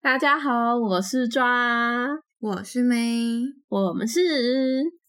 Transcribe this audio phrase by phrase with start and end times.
[0.00, 2.06] 大家好，我是抓，
[2.38, 4.20] 我是妹，我们是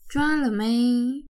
[0.10, 0.66] 抓了妹。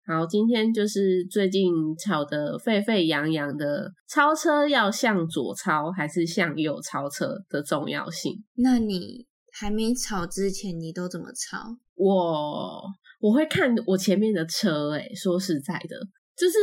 [0.06, 8.42] 好，今天就是最近吵得沸沸扬扬的超车要向左超还是向右超车的重要性。
[8.56, 9.26] 那你
[9.60, 11.76] 还没吵之前，你都怎么吵？
[11.96, 12.84] 我
[13.20, 15.98] 我会看我前面的车，诶说实在的，
[16.36, 16.58] 就是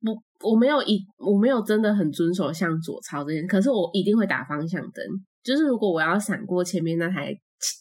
[0.00, 5.04] 我我没有一我没有真的很遵守向左超这件，可是我一定会打方向灯。
[5.42, 7.34] 就是如果我要闪过前面那台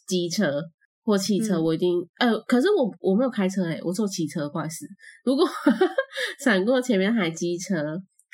[0.07, 0.61] 机车
[1.03, 4.85] 或汽车，我一定呃，可是我我没有开车诶，我坐骑车，不好意思。
[5.23, 5.47] 如果
[6.43, 7.75] 闪过前面那台机车，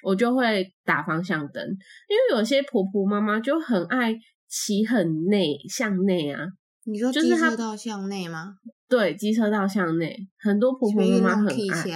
[0.03, 4.15] 我就会打方向灯，因为有些婆婆妈妈就很爱
[4.47, 6.45] 骑很内向内啊。
[6.85, 8.55] 你说机车道向内吗？
[8.87, 11.91] 对，机车道向内，很多婆婆妈妈很爱。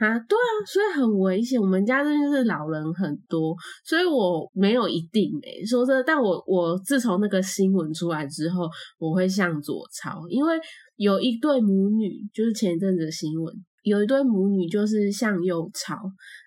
[0.00, 1.60] 啊，对啊，所以很危险。
[1.60, 8.66] 我们家这边是老人很多，所以我没有一定诶，说这，但我我自从那个新闻出来之后，
[8.98, 10.58] 我会向左超，因为
[10.96, 15.94] 有一对母女，就是前一阵子的新闻，有一对母女就是向右超，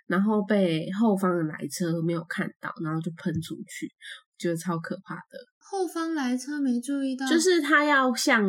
[0.07, 3.87] 然后被后方的来车没有看到，然后就喷出去，
[4.39, 5.52] 觉得超可怕的。
[5.69, 8.43] 后方来车没注意到，就是他要向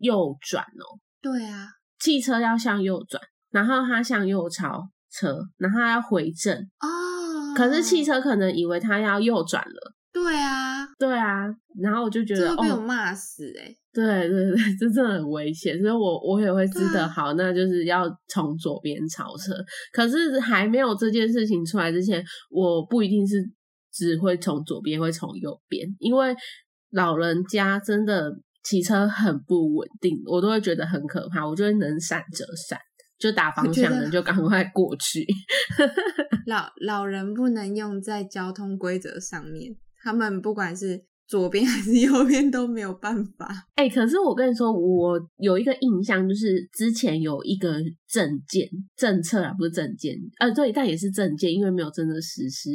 [0.00, 1.00] 右转哦。
[1.20, 3.20] 对啊，汽车要向右转。
[3.50, 4.80] 然后他向右超
[5.10, 9.92] 车，然后他要回正哦，可是汽车可能以为他要右转了。
[10.12, 11.46] 对啊，对啊，
[11.82, 13.74] 然后我就觉得被我骂死哎！
[13.92, 19.52] 对对对， 这真的很危险，所以我我也会知得好，那就是要从左边超车。
[19.92, 23.36] 可是还没有这件事情出来之前，我不一定是
[23.92, 26.34] 只会从左边，会从右边，因为
[26.90, 32.78] 老人家真的骑车很不稳定，我都会觉得很可怕，我就会能闪则闪。
[33.18, 35.26] 就打方向的，就赶快过去。
[36.46, 43.48] 老老人不能用在交通规则上面，他们不管是左边还是右边都没有办法。
[43.76, 52.70] 哎，可是我跟你说，我有一个印象，就是之前有一个证件政策啊，不是证件，呃，对，但也是证件，因为没有真的实施，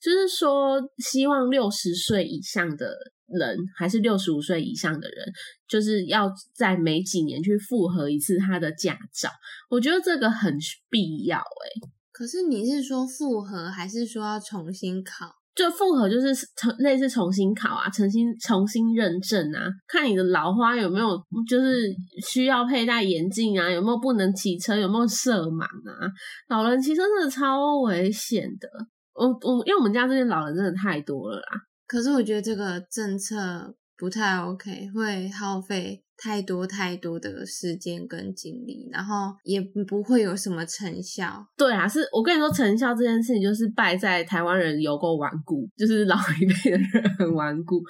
[0.00, 2.94] 就是说希望六十岁以上的。
[3.26, 5.26] 人还是六十五岁以上的人，
[5.66, 9.30] 就是要在每几年去复核一次他的驾照。
[9.70, 10.54] 我觉得这个很
[10.90, 15.32] 必要哎可是你是说复核，还是说要重新考？
[15.54, 21.16] 就复核就是重类似重新考啊，重新重新认证啊，看你的老花有没有
[21.48, 21.94] 就是
[22.28, 26.10] 需要佩戴眼镜啊，有没有不能骑车，有没有色盲啊？
[26.48, 28.68] 老人骑车真的超危险的。
[29.14, 31.46] 我我因为我们家这些老人真的太多了啦。
[31.86, 41.44] 可是我觉得这个政策不太 OK，会耗费太多太多的时间跟精力，然后也不会有什么成效。
[41.56, 47.82] 对啊，是我跟你说，成效这件事情就是败在台湾人有够顽固，就是老一辈的人很顽固。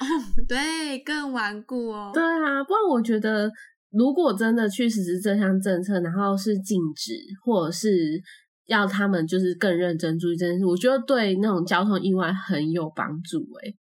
[0.49, 2.11] 对，更顽固哦。
[2.15, 3.51] 对啊，不然我觉得，
[3.91, 7.13] 如果真的去实施这项政策，然后是禁止，
[7.45, 8.21] 或者是
[8.67, 13.39] 要他们就是更认真注意这件事，我觉得对那种交通意外很有帮助。
[13.63, 13.77] 诶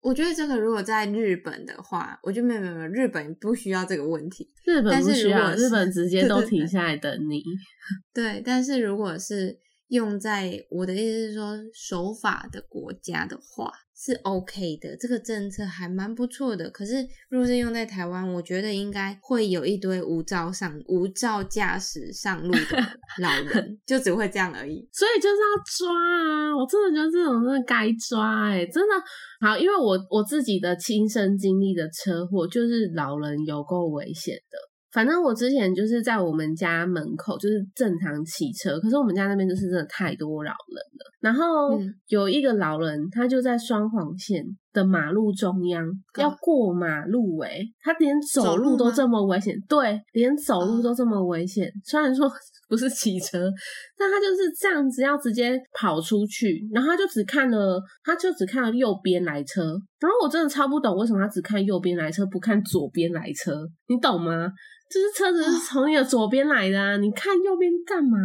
[0.00, 4.50] 我觉得这个如果在日本的话，我就没有没有日本不需要这个问题。
[4.64, 7.42] 日本不需要，日本直接都停下来等你。
[8.14, 13.72] 对，但是如果是用在我的意思是说守法的国家的话。
[14.00, 16.70] 是 OK 的，这个政策还蛮不错的。
[16.70, 22.78] 可是，如果是用在台湾，我觉得应该会有一堆无照上、无照驾驶上路的
[23.20, 24.88] 老人，就只会这样而已。
[24.92, 26.56] 所以就是要抓啊！
[26.56, 28.94] 我真的觉得这种真的该抓哎，真的
[29.40, 34.58] 好，因为我我自己的亲身经历的车祸，就是老人有够危险的。
[34.90, 41.17] 反正我之前就是在我们家门口，就是正常骑车，可是我们家那边就是真的太多老人了。
[41.20, 45.84] 然后有一个老人，他就在双黄线的马路中央
[46.16, 51.68] 要过马路，诶他连走路都这么危险，对，连走路都这么危险。
[51.84, 52.30] 虽然说
[52.68, 53.50] 不是骑车，
[53.96, 59.62] 但他就是这样子要直接跑出去，然后他就只看了，他就只看了右边来车。
[59.98, 63.66] 然后我真的超不懂，为什么他只看右边来车，不看左边来车？
[63.88, 64.52] 你懂吗？
[64.88, 68.18] 就是车子是从你的左边来的啊，你看右边干嘛？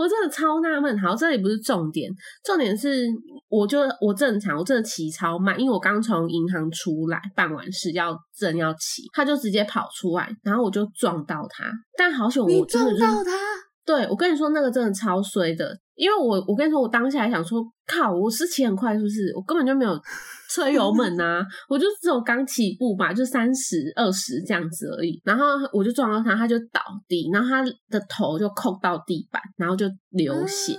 [0.00, 0.98] 我真的超纳闷。
[0.98, 2.10] 好，这里不是重点，
[2.42, 3.06] 重点是，
[3.50, 11.70] 我就我正常，我真的骑超慢，因为我刚从银行出来，办完事要正要骑，他就直接跑出来，然后我就撞到他。
[11.98, 13.32] 但好险，我撞到他。
[13.84, 15.76] 对，我跟你说，那个真的超衰的。
[16.00, 19.30] 因为我我跟你说，我当下还想说，靠，我是骑很快是不是？
[19.36, 20.00] 我根本就没有
[20.48, 25.20] 吹油门呐、我就只有刚起步吧，就三十二十这样子而已。
[25.26, 25.44] 然后
[25.74, 30.74] 我就撞到他，他就倒地，然后他的头就扣到地板，然后就流血。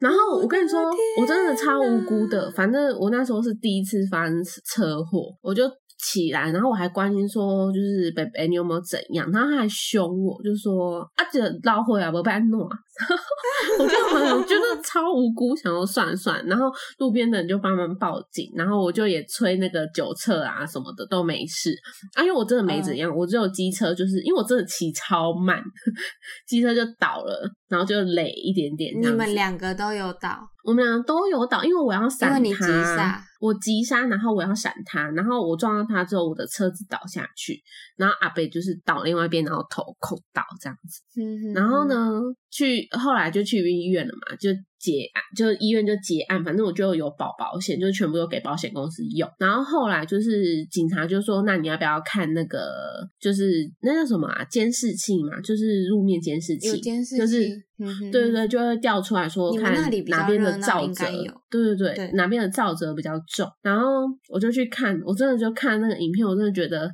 [0.00, 0.90] 然后我跟你说，
[1.20, 2.50] 我真的超无辜的。
[2.50, 5.62] 反正我那时候是第一次发生车祸，我就
[6.06, 9.28] 起来，然后我还关心说，就是北北你有没有怎样？
[9.32, 12.76] 然后他还凶我，就说啊，这捞回来不被弄啊。
[13.78, 16.42] 我就好像觉得超无辜，想说算算。
[16.46, 21.74] 然后路边的人就帮忙报警，然后我就也催那个酒测啊什么的都没事。
[22.14, 25.62] 啊，因为我真的没怎样，我只有机车，就是因为我真的骑超慢，
[26.48, 29.16] 机车就倒了，然后就累一点点这你。
[29.16, 37.62] 们两个都有倒，我们俩都有倒，因为我要闪他，因为你急刹我急刹，然后我要闪他，然后我撞到他之后，我的车子倒下去，
[37.96, 41.20] 然后阿北就是倒另外一边，然后头扣倒这样子。
[41.20, 41.86] 嗯然后？
[41.86, 42.20] 呢，
[42.50, 49.30] 去后来就去医院了嘛，就结案，就医院就结案，反正我就有保保险，就全部都给保险公司用。
[49.38, 57.46] 然后后来就是警察就说，那你要不要看那个，就是那叫什么啊，监视器嘛，就是路面监视器，有监视器，就是
[57.78, 59.74] 嗯对对对，就会调出来说看
[60.08, 61.04] 哪边的照折
[61.50, 63.46] 对对对，哪边的照折比较重。
[63.62, 66.90] 然后我就去看，我真的就看那个影片，我真的觉得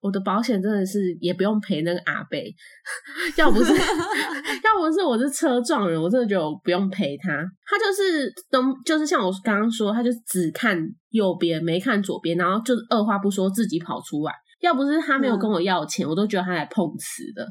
[0.00, 2.52] 我的保险真的是也不用赔那个阿贝，
[3.36, 3.72] 要不是
[4.64, 7.30] 要不是我是车撞人，我真的觉得我不用赔他。
[7.68, 10.78] 他就是东，就是像我刚刚说，他就只看
[11.10, 14.32] 右边，没看左边，然后就二话不说自己跑出来。
[14.62, 17.46] 要不是他没有跟我要钱，我都觉得他来碰瓷的。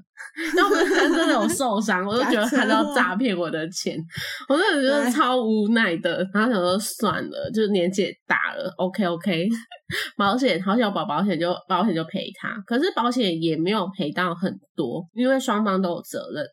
[0.57, 3.97] 要不是他真的有受伤，我就觉得他是要诈骗我的钱。
[4.49, 6.17] 我真的觉得超无奈的。
[6.33, 9.47] 然后想说算了，就是年纪也大了，OK OK，
[10.17, 16.45] 保险好想保保险就保险就赔他，可是保险也没有赔到很多，因为双方都有责任，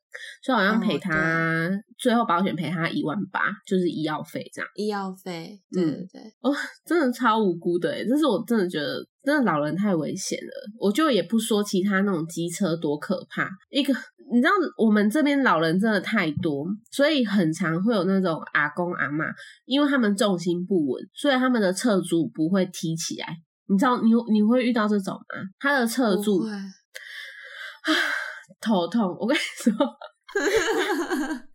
[0.42, 4.68] 所以好像赔哦他、最后保险赔他一万八，就是医药费这样。
[4.76, 6.54] 医药费，对嗯对哦，
[6.86, 10.52] 真的超无辜的欸，这是我真的觉得，真的老人太危险了。
[10.78, 13.92] 我就也不说其他那种机车多可怕，一个
[14.32, 19.24] 你知道我们这边老人真的太多，所以很常会有那种阿公阿妈，
[19.64, 23.36] 因为他们重心不稳，所以他们的侧柱不会提起来。
[23.66, 25.20] 你知道你你会遇到这种吗？
[25.58, 26.44] 他的侧柱
[28.60, 29.72] 头痛，我跟你说，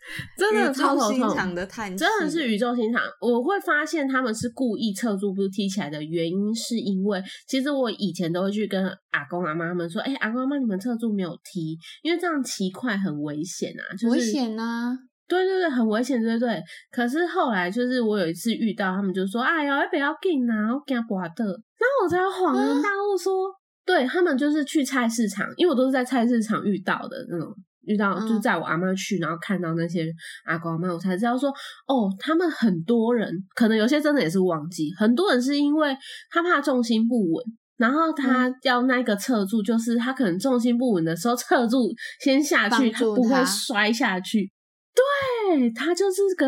[0.38, 1.36] 真的超心超头痛。
[1.36, 3.02] 长的叹气，真的是语重心长。
[3.22, 14.98] 我会发现他们是故意侧住不踢起来的原因，是因为其实我以前都会去跟阿公阿妈们说：“哎、阿公阿妈，你们侧住没有踢，因为这样骑快很危险啊，就是危险啊！
[15.28, 16.64] 对对对，很危险，对对对。
[16.90, 21.44] 可是后来就是我有一次遇到他们，就说：“哎呀，不要紧啊，我给他刮的。”
[21.78, 23.54] 然后我才恍然大悟说，
[23.86, 27.54] 对他们就是去菜市场，因为我都是在菜市场遇到的那种。
[27.88, 30.06] 遇到嗯就是在我阿妈去，然后看到那些
[30.46, 31.50] 阿公阿妈，我才知道说，
[31.88, 35.98] 哦，他们很多人，可能有些真的也是忘记，很多人是因为
[36.30, 37.44] 他怕重心不稳，
[37.78, 44.52] 然后他要那个侧柱，就是他可能重心不稳的时候，侧柱先下去，他不会摔下去。
[44.94, 46.46] 对，他就是个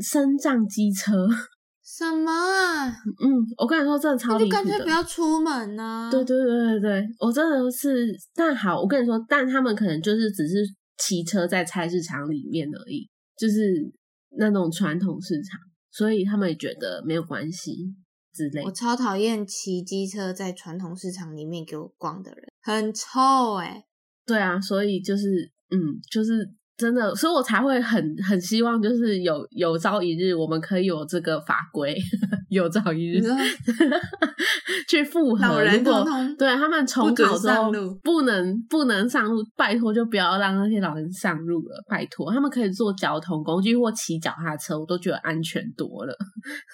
[0.00, 1.28] 升降机车。
[1.98, 2.86] 什么啊？
[2.86, 4.62] 嗯，我跟你说，真的超那离谱的。
[4.62, 10.64] 就干脆不要出门呐、对对对对对，我真的是，但好，我跟你说，但他们可能就是只是
[10.96, 13.92] 骑车在菜市场里面而已，就是
[14.38, 15.58] 那种传统市场，
[15.90, 17.92] 所以他们也觉得没有关系
[18.32, 18.70] 之类我。
[18.70, 23.82] 超讨厌骑机车在传统市场里面给我逛的人，很臭哎、
[24.24, 31.96] 对啊，所以就是，嗯，就是真的，所以我才会很很希望，就是有有朝一日我们可以有这个法规，
[32.48, 33.20] 有朝一日
[34.88, 35.44] 去复合。
[35.44, 37.72] 老人如果通通对他们重考之后
[38.04, 46.14] 不能不能上路，拜托就不要让那些老人上路了，拜托，他们可以坐交通工具或骑脚踏车，我都觉得安全多了。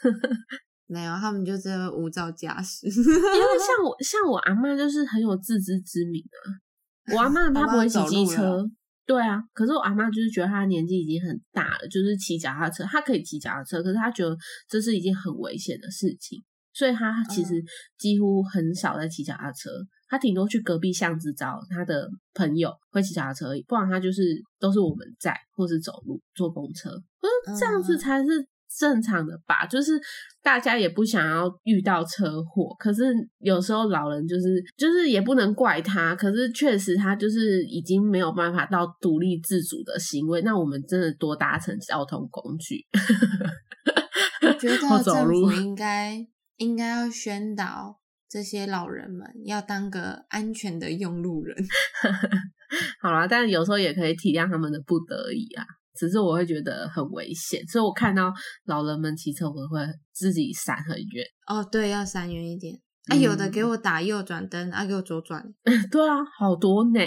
[0.87, 2.87] 没有，他们就只有无照驾驶。
[2.87, 8.71] 因为像我像我阿妈就是很有自知之明啊，我阿妈她不会骑机车路，
[9.07, 14.37] 对啊，可是我阿妈就是觉得她年纪已经很大了，就是骑脚踏车，她可以骑脚踏车，可是她觉得
[14.69, 16.43] 这是一件很危险的事情，
[16.73, 17.63] 所以她其实
[17.99, 19.71] 几乎很少在骑脚踏车，
[20.09, 27.99] 她顶多去隔壁巷子找她的朋友会骑脚踏车而已，不然她就是都是我们在，或是走路坐公车，我说这样子嗯。
[27.99, 28.47] 才是
[28.79, 29.93] 正常的吧，就是
[30.43, 42.85] 大家也不想要遇到车祸，可是有时候老人就是就是也不能怪他，可是确实他就是已经没有办法到独立自主的行为，那我们真的多搭乘交通工具。
[44.43, 46.27] 我觉 得政府应该
[46.57, 51.57] 应该要宣导这些老人们要当个安全的用路人。
[53.01, 55.65] 好啦，但有时候也可以体谅他们的不得已啊。
[55.95, 58.33] 只是我会觉得很危险，所以我看到
[58.67, 59.81] 老人们骑车，我会
[60.13, 61.25] 自己闪很远。
[61.47, 62.79] 哦，对，要闪远一点。
[63.09, 65.45] 啊，有的给我打右转灯，啊，给我左转。
[65.93, 67.01] 对啊，好多呢，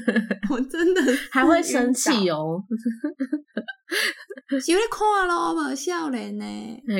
[0.50, 1.00] 我真的
[1.30, 2.60] 还会生气哦。
[4.50, 6.44] 有点看咯，无笑脸呢。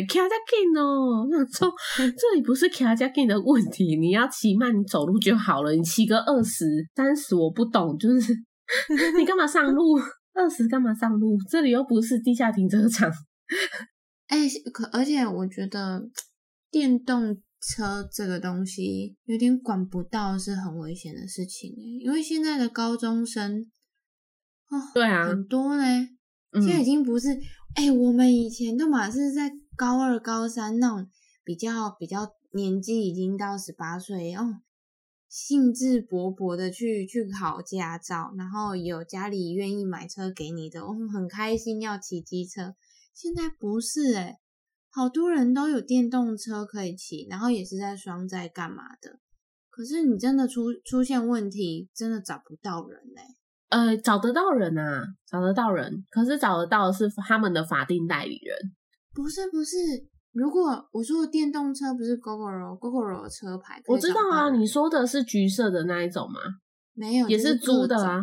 [0.09, 5.73] 卡加近哦，那说这里不是卡加近的问题，你要骑慢，你走路就好了。
[5.73, 6.65] 你骑个二十、
[6.95, 8.33] 三十，我不懂，就是
[9.19, 9.99] 你干嘛上路？
[10.37, 11.37] 二十干嘛上路？
[11.49, 13.11] 这里又不是地下停车场。
[14.29, 16.09] 哎，可而且我觉得
[16.71, 17.43] 电动。
[17.59, 23.67] 车这个东西有点管不到，是很危险的事情因为现在的高中生，
[24.69, 26.11] 哦，对啊，很多嘞，
[26.53, 27.29] 现在已经不是
[27.75, 31.09] 哎，我们以前都嘛是在高二、高三那种
[31.43, 34.61] 比较比较年纪已经到十八岁，哦，
[35.39, 42.75] 兴致勃勃的去去考驾照，然后有家里愿意买车给你的，我们很开心要骑机车。
[43.13, 44.39] 现在不是哎。
[44.89, 49.21] 好多人都有电动车可以骑，然后也是在双载干嘛的。
[49.69, 53.23] 可是你真的出出现问题，真的找不到人嘞。
[53.69, 56.03] 呃，找得到人啊，找得到人。
[56.11, 58.57] 可是找得到的是他们的法定代理人。
[59.13, 59.77] 不是不是，
[60.37, 64.51] 如果我说的电动车不是 GoGoRo，GoGoRo 的车牌，我知道啊。
[64.51, 66.39] 你说的是橘色的那一种吗？
[66.93, 68.21] 没有，也是租的啊。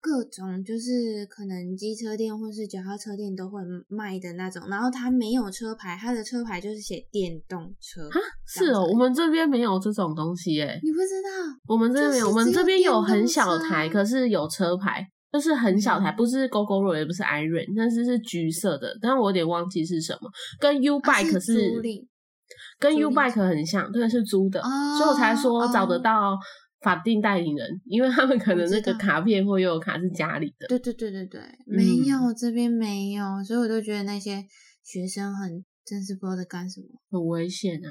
[0.00, 8.08] 各种就是可能机车店或是脚踏车店都会卖的那种，然后它没有车牌，它的车牌就是写电动车。
[8.08, 10.78] 哈，是哦，我们这边没有这种东西耶。
[10.84, 11.28] 你不知道？
[11.66, 20.30] 我们这边没有，我们这边有很小台，可是有车牌，就是很小台，不是 GoGoRo，也不是 Iron，但是是橘色的，但是我有点忘记是什么，
[20.60, 21.80] 跟 U Bike 是
[22.78, 26.38] 跟 U Bike 很像，对，是租的，所以我才说找得到。
[26.80, 30.68] 法定代理人，因为他们可能那个卡片或悠游卡是家里的。
[30.68, 34.44] 对对对对对，没有这边没有，所以我就觉得那些
[34.84, 37.90] 学生很真是不知道在干什么，很危险啊。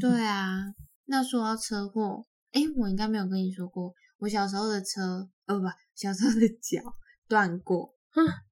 [0.00, 0.64] 对 啊，
[1.04, 6.80] 那说到车祸，哎，我应该没有跟你说过，我小时候的车，哦不，小时候的脚
[7.28, 7.94] 断过。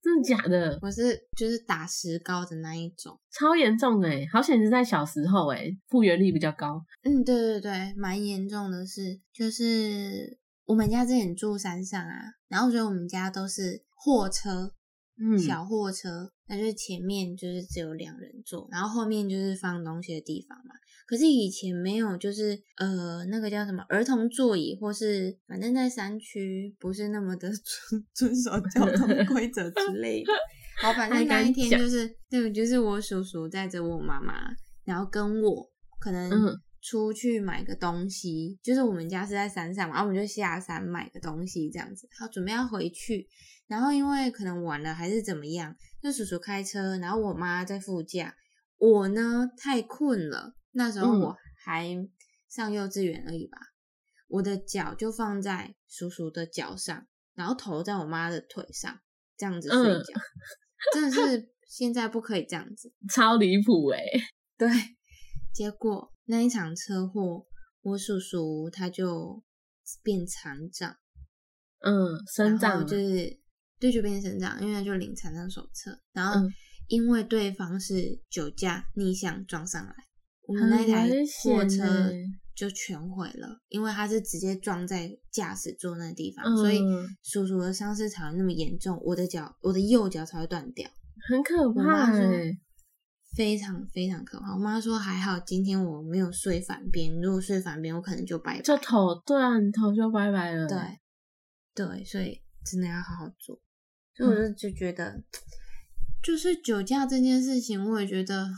[0.03, 0.79] 真的假的？
[0.83, 4.27] 我是就是打石膏的那一种，超严重哎！
[4.33, 6.85] 好险是在小时候哎，复原力比较高。
[7.05, 14.75] 嗯，对对对，蛮严重的是，就是我们家之前住山上啊，然后所以我们家都是货车。
[15.39, 20.75] 小货车，那就是前面就是只有两人坐，然后后面就是放东西的地方嘛。
[21.13, 27.51] 可是以前没有，就是呃，那个叫什么儿童座椅，或是反正在山区不是那么的
[27.93, 30.33] 遵遵守交通 规则之类的。
[30.81, 34.33] 好，反正那一天就是，对，就是我叔叔带着我妈妈，
[34.85, 43.29] 然后跟我可能出去买个东西，就是我们家是在山上嘛，然后我们就下山买个东西这样子，好准备要回去。
[43.69, 48.35] 然后因为可能晚了还是怎么样，就叔叔开车，然后我妈在副驾，
[48.79, 51.89] 我呢太困了，那时候我还
[52.49, 53.59] 上幼稚园而已吧，
[54.29, 59.01] 我的脚就放在叔叔的脚上，然后头在我妈的腿上，
[59.37, 60.21] 这样子睡觉，
[60.93, 64.01] 真的是 现在不可以这样子，超离谱哎，
[64.59, 64.69] 对，
[65.53, 67.47] 结果那一场车祸，
[67.83, 69.43] 我叔叔他就
[70.03, 70.97] 变残障，
[71.81, 73.41] 嗯，生长就是。
[73.83, 76.49] 对，就变成成长，因为他就领残障手册，然后
[76.87, 79.93] 因为对方是酒驾逆向撞上来，
[80.47, 81.09] 我们那台
[81.43, 82.11] 货车
[82.55, 86.81] 就全毁了，因为它是直接撞在驾驶座那个地方，所以
[87.23, 90.89] 叔叔的伤势才会那么严重，我的脚，我的右脚才会断掉，
[91.29, 92.13] 很可怕，
[93.35, 94.53] 非常非常可怕。
[94.53, 100.79] 我妈说还好今天我没有睡反边，如果睡反边，我可能就拜拜，就头对啊，你头就拜拜了，对
[101.75, 103.59] 对，所以真的要好好做。
[104.15, 105.25] 所以我就就觉得，
[106.23, 108.51] 就是酒驾这件事情，我也觉得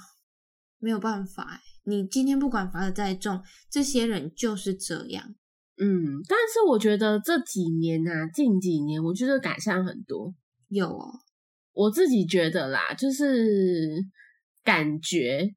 [0.79, 1.61] 没有办法。
[1.85, 5.35] 你今天不管罚的再重，这些人就是这样。
[5.77, 10.35] 嗯，但是我觉得这几年啊，近几年我觉得改善很多。
[10.69, 11.21] 有哦，
[11.73, 14.05] 我自己觉得啦，就是
[14.63, 15.49] 感觉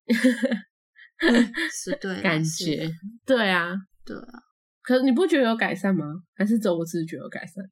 [1.72, 2.90] 是 对，感觉
[3.26, 3.74] 对啊，
[4.06, 4.44] 对啊。
[4.82, 6.06] 可是你不觉得有改善吗？
[6.36, 7.64] 还是只有我自己觉得有改善？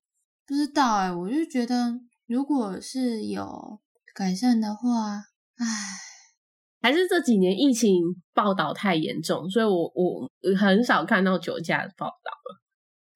[0.45, 2.00] 不知道哎，我就觉得。
[2.27, 3.79] 如果是有
[4.15, 5.17] 改善的话，
[5.57, 5.65] 唉，
[6.86, 8.00] 还是这几年疫情
[8.32, 12.62] 报道太严重，所以我我很少看到酒驾的报道了，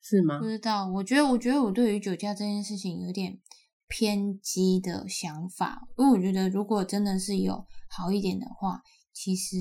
[0.02, 0.40] 是吗？
[0.40, 3.40] 不知道，我觉得，我觉得我对于酒驾这件事情有点
[3.88, 8.82] 偏激的想法，因为我觉得如果真的是有好一点的话，
[9.14, 9.56] 其实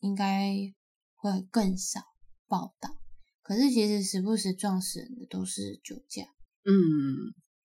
[0.00, 0.56] 应该
[1.14, 2.00] 会更少
[2.48, 2.90] 报道。
[3.40, 6.24] 可是其实时不时撞死人的都是酒驾，
[6.64, 7.30] 嗯，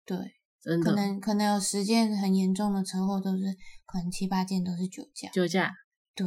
[0.06, 0.18] 对。
[0.64, 3.44] 真的可能可能有十件很严重的车祸，都是
[3.86, 5.30] 可能七八件都是酒驾。
[5.34, 5.74] 酒驾，
[6.16, 6.26] 对，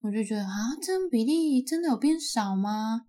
[0.00, 3.02] 我就觉得啊，这种比例真的有变少吗？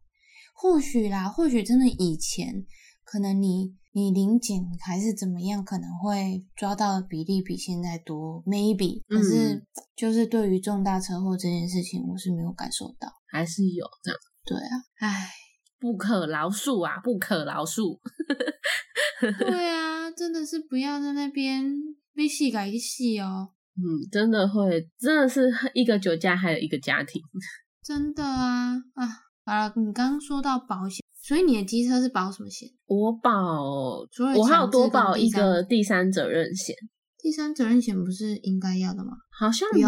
[0.56, 2.66] 或许啦，或许真的以前
[3.04, 9.02] 可能你你临检还是怎么样，可能会抓到的比例比现在多，maybe。
[9.08, 13.12] 可是嗯就是对于重大车祸这件事情，我是没有感受到。
[13.28, 15.30] 还是有这样，对啊，唉，
[15.84, 18.00] 不可饶恕啊，不可饶恕。
[19.20, 21.74] 对啊，真的是不要在那边
[22.16, 23.50] 被戏改戏哦。
[23.76, 27.22] 嗯，真的会，真的是一个酒驾，还有一个家庭。
[27.84, 29.08] 真的啊啊！
[29.46, 32.70] 好了，你刚刚说到保险，所以你的机车是保什么险？
[32.86, 36.74] 我保，除了我还有多保一个第三责任险，
[37.18, 39.12] 第三责任险不是应该要的吗？
[39.38, 39.80] 好像没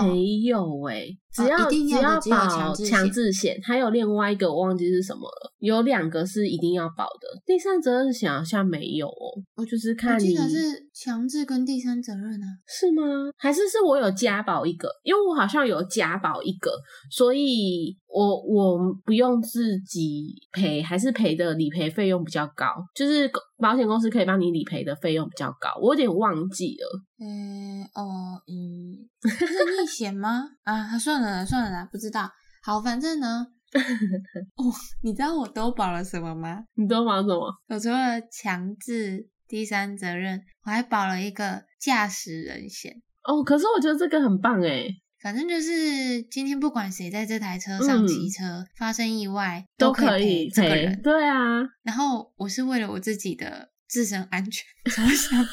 [0.44, 12.48] 有诶、只哦要、只只有保强强制险还有另外一个我忘记是什么了，有两个是一定要保的，第三责任险好像没有哦，我就是看你记得是强制跟第三责任啊。
[12.68, 13.04] 是吗？
[13.38, 14.90] 还是是我有加保一个？
[15.04, 16.72] 因为我好像有加保一个，
[17.12, 27.02] 所以我我不用自己赔，还是赔的理赔费用比较高，就是保险公司可以帮你理赔的费用比较高，我有点忘记了。
[27.18, 29.46] 嗯哦嗯，是
[29.82, 30.50] 逆险吗？
[30.64, 32.30] 啊，算了啦算了啦，不知道。
[32.64, 33.48] 好，反正呢，
[34.56, 34.66] 哦，
[35.04, 36.64] 你知道我都保了什么吗？
[36.76, 37.54] 你都保什么？
[37.68, 43.02] 我除了强制第三责任，我还保了一个驾驶人险。
[43.24, 44.88] 哦，可是我觉得这个很棒诶，
[45.22, 51.02] 反正就是今天不管谁在这台车上嗯骑车、发生意外，都可以这个人。。
[51.02, 55.44] 对啊，然后我是为了我自己的自身安全着想，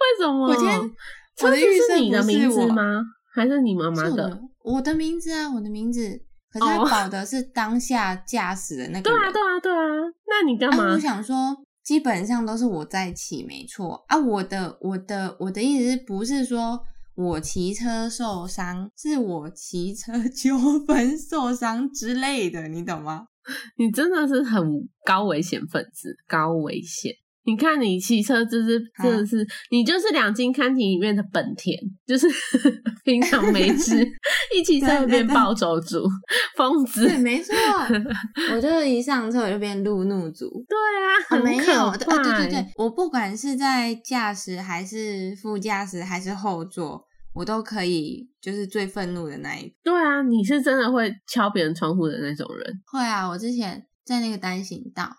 [0.00, 0.48] 为什么？
[0.48, 0.80] 我今天
[1.42, 3.02] 我的预设是你的名字吗？
[3.34, 4.40] 还是你妈妈的？
[4.62, 6.20] 我的名字啊，我的名字。
[6.52, 9.20] 可是他哦保的是当下驾驶的那个人。
[9.20, 9.78] 对啊，对啊，对啊。
[10.26, 10.92] 那你干啊，嘛？
[10.94, 14.16] 我想说，基本上都是我在骑，没错啊。
[14.18, 16.80] 我的我的我的意思是不是说
[17.14, 23.26] 我骑车受伤，是我骑车纠纷受伤之类的，你懂吗？
[23.78, 27.12] 你真的是很高危险分子，高危险。
[27.44, 31.74] 你看你骑车就是啊真的是，你就是两金刊体里面的本田，
[32.06, 32.28] 就是
[33.04, 33.96] 平常没 事，
[34.54, 36.04] 一骑车就变暴走族、
[36.56, 37.06] 疯子。
[37.08, 37.54] 对，没错，
[38.54, 40.46] 我就一上车我就变路怒族。
[40.68, 52.80] 对啊，啊，很没有，可啊，对对对欸，我不管是在驾驶还是副驾驶还是后座，我都可以，就是最愤怒的那一对啊，你是真的会敲别人窗户的那种人。
[52.92, 55.10] 会啊，我之前在那个单行道，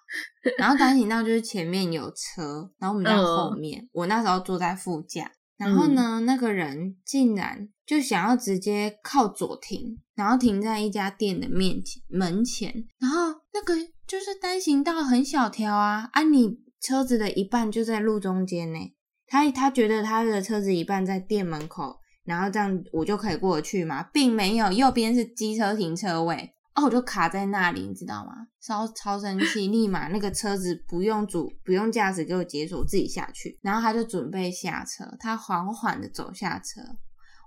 [0.57, 13.75] 然后单行道就是前面有车，然后我们在后面，我那时候坐在副驾，然后呢，那个人竟然就想要直接靠左停，然后停在一家店的面前门前，然后那个
[14.07, 18.79] 就是单行道很小条啊，啊，你车子的一半就在路中间呢，
[19.27, 22.01] 他他觉得他的车子一半在店门口。
[22.23, 24.03] 然后这样我就可以过去吗？
[24.13, 28.31] 并没有，右边是机车停车位，哦，我就卡在那里，你知道吗？
[28.61, 33.59] 超超生气，立马那个车子不用主不用驾驶给我解锁，我自己下去。
[33.61, 36.81] 然后他就准备下车，他缓缓的走下车，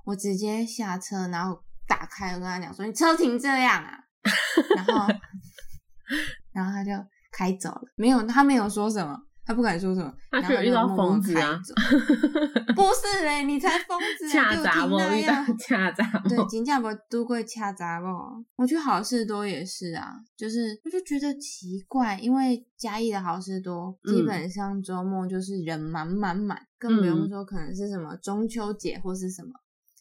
[0.05, 1.59] 我直接下车，然后
[1.89, 3.99] 打开，我跟他讲说：“你车停这样啊？”
[4.77, 5.07] 然后，
[6.53, 6.91] 然后他就
[7.33, 9.19] 开走了，没有，他没有说什么。
[9.47, 11.61] 他不敢说什么，他就有遇到疯子啊
[12.75, 14.99] 不是嘞，你才疯子、 啊， 恰杂到
[15.59, 18.07] 恰杂对，我，金价不都会恰杂不？
[18.57, 29.51] 我去好事多也是啊，就是我就觉得奇怪，因为嘉义的好事多嗯基本上周末就是人满满满，更不用嗯说可能是什么中秋节或是什么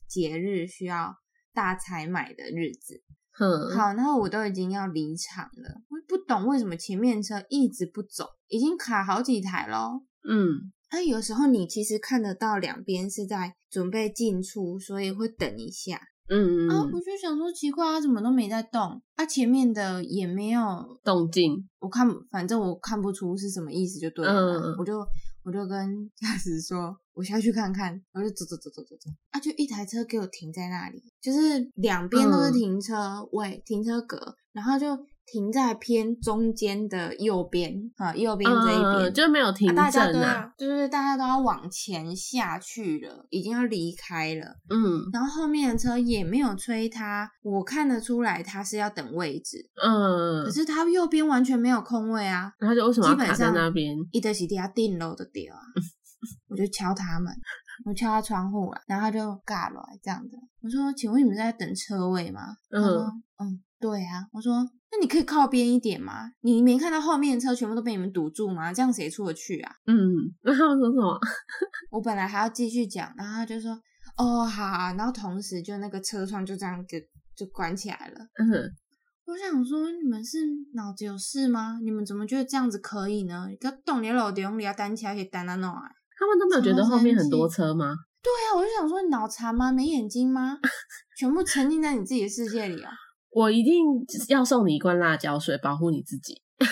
[0.08, 1.16] 节日需要
[1.54, 3.04] 大采买的日子。
[3.34, 10.04] 哼，好，然后我都已经要离场了，我不懂为什么前面车一直不走，已经卡好几台咯。
[10.28, 16.00] 嗯，那有时候你其实看得到两边是在准备进出，所以会等一下。
[16.30, 19.02] 嗯，嗯嗯我就想说奇怪，他怎么都没在动？
[19.16, 20.62] 啊，前面的也没有，
[21.04, 24.66] 动静，我看反正我看不出是什么意思就对了嘛。
[24.68, 25.06] 嗯我就
[25.44, 32.54] 我就跟驾驶说，我下去看看，我就走走走走走走，啊，就一台车给我停在那里，就是两边都是嗯。
[32.54, 40.20] 停车位、停车格，然后就停在偏中间的右边啊，右边这一边、嗯，就没有停啊大家都
[40.58, 44.58] 就是大家都要往前下去了，已经要离开了。
[44.70, 53.98] 嗯然后后面的车也没有催他，我看得出来他是要等位置，嗯可，是他右边完全没有空位啊，然后就为什么基本上那边？
[54.12, 55.62] 一德喜地下定楼的掉啊，
[56.50, 57.34] 我就敲他们，
[57.86, 62.42] 我敲他窗户了，然后他就尬了这样子，我说，请问你们在等车位吗？
[62.70, 64.70] 他说，嗯，对啊，我说。
[64.96, 66.30] 那你可以靠边一点吗？
[66.42, 68.72] 你没看到后面的车全部都被你们堵住吗？
[68.72, 69.74] 这样谁出得去啊？
[69.88, 69.98] 嗯，
[70.44, 71.20] 那他们说什么？
[71.90, 73.72] 我本来还要继续讲，然后他就说
[74.18, 77.00] 哦好好，然后同时就那个车窗就这样就
[77.36, 78.20] 就关起来了。
[78.38, 78.72] 嗯，
[79.26, 80.38] 我想说你们是
[80.76, 81.80] 脑子有事吗？
[81.84, 83.48] 你们怎么觉得这样子可以呢？
[83.50, 85.72] 你个动你的老丢，你要单起来可以单到哪？
[86.20, 87.96] 他们都没有觉得后面很多车吗？
[88.22, 89.72] 对啊，我就想说你脑残吗？
[89.72, 90.60] 没眼睛吗？
[91.18, 92.92] 全部沉浸在你自己的世界里啊！
[93.36, 93.84] 我一定
[94.30, 96.42] 要送你一罐辣椒水，保护你自己。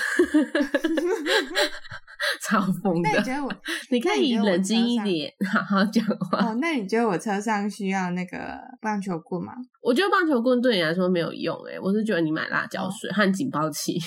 [2.43, 3.10] 超疯的！
[3.12, 3.52] 那你觉得我？
[3.89, 6.38] 你可以冷静一点，好好讲话。
[6.52, 9.54] 哦，那你觉得我车上需要那个棒球棍吗？
[9.82, 13.97] 我觉得棒球棍对你来说没有用诶，我是觉得你买辣椒水和警报器。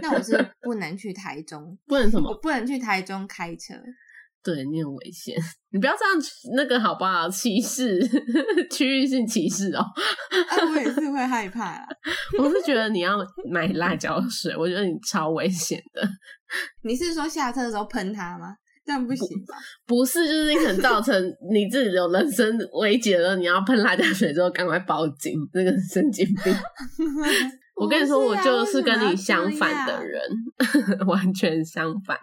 [0.00, 2.30] 那我是不能去台中， 不能什么？
[2.30, 3.74] 我不能去台中开车。
[4.54, 5.36] 对你很危险，
[5.72, 6.14] 你不要这样
[6.56, 7.28] 那个好不好？
[7.28, 8.00] 歧视，
[8.70, 9.80] 区域性歧视哦。
[9.80, 11.86] 啊，我也是会害怕啊。
[12.38, 13.18] 我是觉得你要
[13.50, 16.08] 买辣椒水，我觉得你超危险的。
[16.82, 18.54] 你是说下车的时候喷它吗？
[18.86, 19.54] 这样不行吧？
[19.86, 21.14] 不是，就是你可能造成
[21.52, 26.54] 你自己有人身危险了，你要喷辣椒水之后赶快报警，那个神经病。
[27.76, 30.20] 我跟你说，我就是跟你相反的人，
[31.06, 32.18] 完全相反。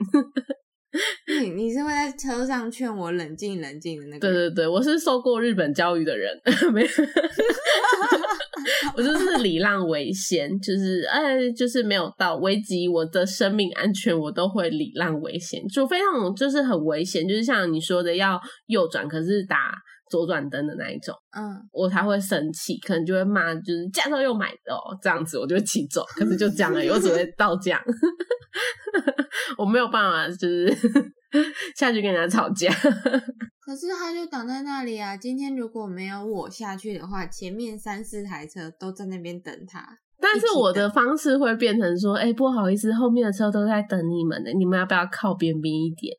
[1.42, 4.28] 你你是会在车上劝我冷静冷静的那个？
[4.28, 6.32] 对对对，我是受过日本教育的人，
[6.74, 6.88] 没有，
[8.96, 19.74] 我就是礼让为先，就是哎，就是没有到危及我的生命安全，我都会礼让为先，除非那种就是很危险，就是像你说的要右转，可是打
[20.16, 27.82] 左转灯的那一种，嗯，我才会生气，可能就会骂，就是驾照又买的哦，这样子我就会骑走，可是就这样而已，我只会到这样。
[29.58, 30.74] 我没有办法，就是
[31.76, 32.72] 下去跟人家吵架。
[33.60, 35.18] 可是他就挡在那里啊！
[35.18, 39.84] 今天如果没有我下去的话，前面三四台车都在那边等他。
[40.22, 46.16] 但是我的方式会变成说：“哎，不好意思，后面的车都在等你们呢，你们要不要靠边边一点？”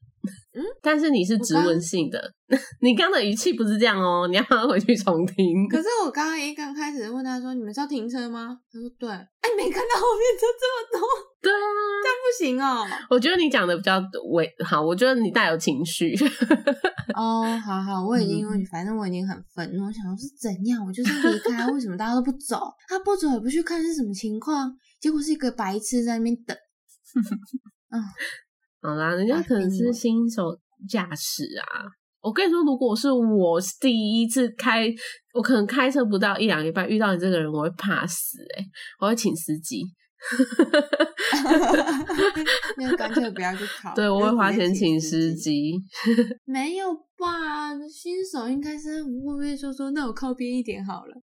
[0.57, 2.33] 嗯，但是你是直问性的，
[2.81, 5.69] 你刚的语气不是这样哦， 你要回去重听。
[5.69, 11.09] 可是我刚刚一刚开始问他说：“你们是要停车吗？”他说：“对。”哎，没看到后面车这么多。
[11.43, 11.69] 对啊，
[12.03, 12.87] 这样不行哦。
[13.11, 16.17] 我觉得你讲的比较委好，我觉得你带有情绪。
[17.15, 22.59] 哦，好好，我已经因为反正我已经很愤怒，我想说是怎样，我就是离开，为什么大家都不走？
[22.89, 26.57] 他不走也不去看是什么情况，结果是一个白痴在那边等。
[27.91, 28.01] 嗯。
[28.87, 30.57] 好啦，人家可能是新手
[30.89, 31.67] 驾驶啊。
[32.21, 34.87] 我跟你说，如果是我第一次开，
[35.35, 38.65] 我可能开车不到一两礼拜，遇到你这个人，我会怕死哎！
[39.01, 39.83] 我会请司机，
[42.79, 43.93] 那干脆不要去 考。
[43.95, 45.75] 对，我会花钱请司机。
[46.47, 47.77] 没有吧？
[47.89, 51.21] 新手应该是会不会说说，那我靠边一点好了。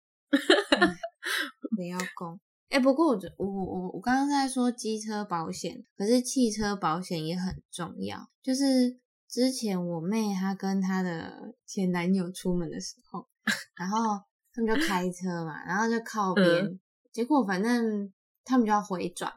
[1.77, 2.41] 不要攻。
[2.71, 8.31] 哎，不过我我我我刚刚在说机车保险，可是汽车保险也很重要。
[8.41, 8.97] 就是
[9.29, 13.27] 之前我妹她跟她的前男友出门的时候，
[13.75, 16.79] 然后他们就开车嘛，然后就靠边，
[17.11, 18.13] 结果反正
[18.45, 19.33] 他们就要回转，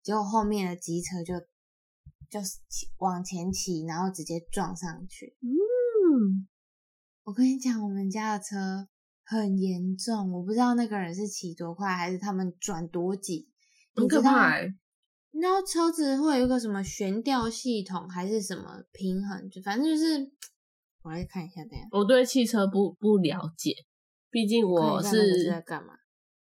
[0.00, 1.34] 结果后面的机车就
[2.30, 2.58] 就是
[2.98, 5.36] 往前骑，然后直接撞上去。
[5.40, 6.46] 嗯，
[7.24, 8.86] 我跟你讲，我们家的车。
[9.30, 13.46] 很严重，我不知道那个人是骑多快，还是他们转多紧。
[13.94, 14.58] 很可怕。
[14.58, 19.50] 然后车子会有一个什么悬吊系统，还是什么平衡？
[19.50, 20.30] 就反正就是，
[21.02, 21.86] 我来看一下，等下。
[21.92, 23.72] 我对汽车不不了解，
[24.30, 25.92] 毕竟我是在干嘛？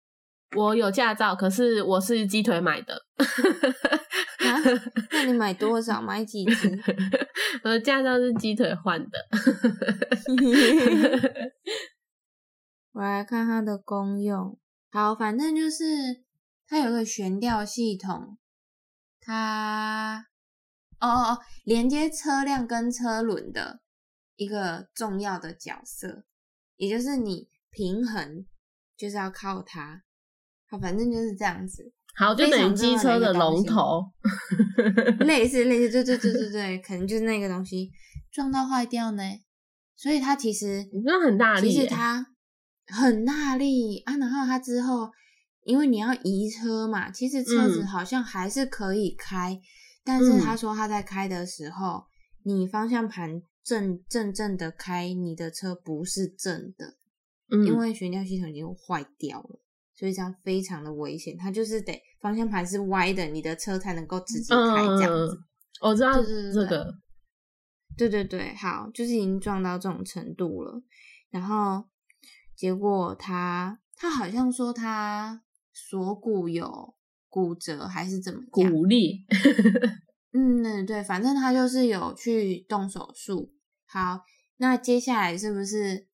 [0.56, 3.00] 我有驾照，可是我是鸡腿买的。
[5.10, 6.00] 那你买多少？
[6.02, 6.68] 买几只？
[7.62, 9.18] 我的驾照是鸡腿换的。
[12.92, 14.58] 我来看它的功用。
[14.90, 16.22] 好，反正就是
[16.66, 18.36] 它有个悬吊系统，
[19.20, 20.26] 它
[21.00, 23.80] 哦哦哦，连接车辆跟车轮的
[24.36, 26.24] 一个重要的角色，
[26.76, 28.44] 也就是你平衡
[28.94, 30.02] 就是要靠它。
[30.68, 31.92] 好，反正就是这样子。
[32.14, 34.12] 好，就等于机车的龙头，
[35.24, 37.90] 类似类似，对对对对对，可能就是那个东西
[38.30, 39.22] 撞到坏掉呢。
[39.96, 42.26] 所以它其实你知很大力，其实它。
[42.86, 44.16] 很大力啊！
[44.16, 45.10] 然后他之后，
[45.64, 49.60] 因为你要移车嘛，其实车子好像还是可以开，
[50.04, 52.04] 但是他说他在开的时候，
[52.44, 56.96] 你方向盘正正正的开，你的车不是正的，
[57.64, 59.60] 因为悬吊系统已经坏掉了，
[59.94, 61.36] 所以这样非常的危险。
[61.38, 65.38] 它就是得方向盘是歪的，你的车才能够直直开这样子。
[65.80, 66.12] 我知道
[66.52, 66.92] 这个，
[67.96, 70.82] 对对对，好，就是已经撞到这种程度了，
[71.30, 71.84] 然后。
[72.56, 76.94] 结果他他好像说他锁骨有
[77.28, 78.70] 骨折还是怎么样？
[78.70, 79.18] 骨裂，
[80.32, 83.52] 嗯，对对，反正他就是有去动手术。
[83.86, 84.20] 好，
[84.58, 86.06] 那接下来是不是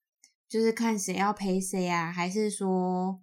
[0.49, 2.11] 就是看谁要赔谁啊？
[2.11, 3.21] 还是说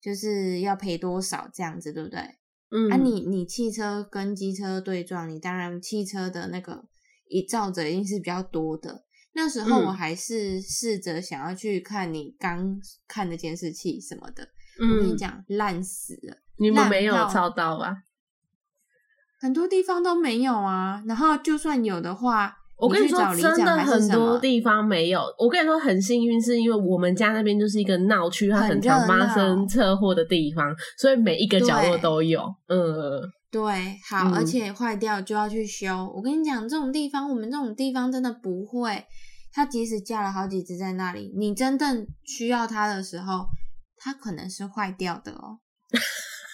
[0.00, 2.20] 就是要赔多少这样子，对不对？
[2.70, 6.84] 嗯，啊你，你汽车跟机车对撞，你当然汽车的那个
[7.28, 9.06] 一照着一定是比较多的。
[9.40, 14.48] 那时候我嗯还是试着想要去看你刚看的监视器什么的，
[14.80, 17.98] 我跟你嗯，讲，烂死了，你们烂没有到照到吧？
[19.40, 21.00] 很多地方都没有啊。
[21.06, 24.08] 然后就算有的话，我跟你说真的很？
[24.10, 25.22] 多地方没有。
[25.38, 32.42] 我跟你说，很幸运，是因为我们家那边就是一个闹区，它很很常热发生闹车祸的地方，所以每一个角落都有。
[32.66, 36.12] 嗯，对，好，而嗯且坏掉就要去修。
[36.14, 39.04] 我跟你讲，这种地方，我们这种地方真的不会。
[39.50, 43.46] 它即使架了好几只在那里，你真正需要它的时候，
[43.96, 45.58] 它可能是坏掉的哦。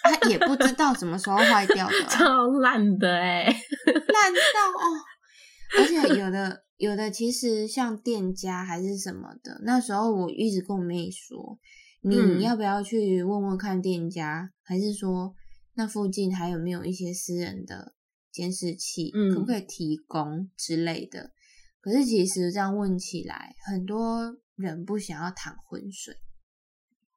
[0.04, 4.86] 它也不知道什么时候坏掉的、哦， 超烂的哎、烂到 哦。
[5.78, 11.58] 而且有的有的其实像店家还是什么的，那时候我一直跟我妹说，
[12.04, 15.34] 嗯你要不要去问问看店家，还是说
[15.74, 17.94] 那附近还有没有一些私人的
[18.30, 21.32] 监视器，嗯可不可以提供之类的？
[21.80, 26.16] 可是其实这样问起来，很多人不想要淌浑水，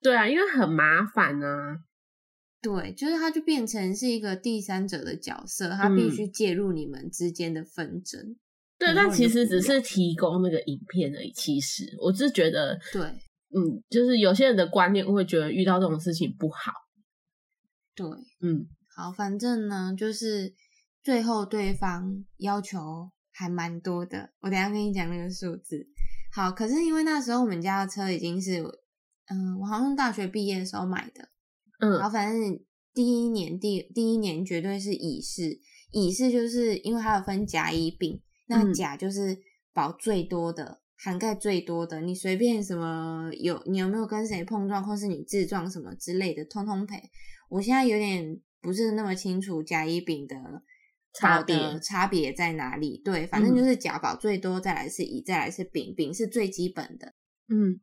[0.01, 1.83] 对啊，因为很麻烦啊。
[2.59, 8.35] 对，就是他就变成是一个第三者的角色，他必嗯须介入你们之间的纷争。
[8.79, 11.31] 对，但其实只是提供那个影片而已。
[11.31, 16.71] 其实我是觉得，对嗯，就是有些人的观念会觉得遇到这种事情不好。
[17.97, 18.07] 对，
[18.41, 20.53] 嗯好，反正呢，就是
[21.01, 25.87] 最后对方要求还蛮多的，我等一下跟你讲那个数字。
[26.31, 28.61] 好，可是因为那时候我们家的车已经是，
[29.29, 31.27] 嗯，我好像大学毕业的时候买的，
[31.79, 32.59] 然嗯后反正
[32.93, 35.59] 第一年第第一年绝对是乙式，
[35.91, 39.39] 乙式就是因为它有分甲乙丙，那嗯甲就是
[39.73, 47.01] 保最多的，涵盖最多的，你随便什么有你有没有跟谁碰撞，或是你自撞什么之类的，通通赔。
[47.49, 50.35] 我现在有点不是那么清楚甲乙丙的
[51.21, 53.01] 保差别的差别在哪里。
[53.03, 57.13] 对，反正嗯就是甲保最多，再来是乙，再来是丙，丙是最基本的。
[57.47, 57.79] 嗯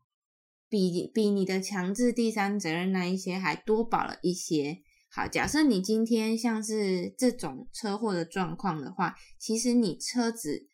[0.69, 4.79] 比比你的强制第三责任那一些还多保了一些。
[5.09, 10.67] 好，假设你今天像是这种车祸的状况的话，其实你车子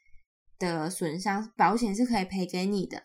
[0.59, 3.03] 的损伤保险是可以赔给你的。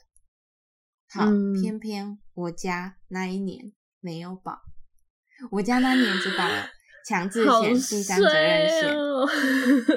[1.09, 4.61] 好，嗯偏偏我家那一年没有保，
[5.51, 6.67] 我家那年只保了
[7.07, 8.95] 强制好险、第三责任险。